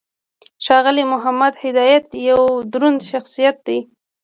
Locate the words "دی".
3.67-3.79